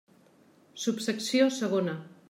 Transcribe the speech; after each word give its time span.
Subsecció 0.85 1.49
segona. 1.59 1.99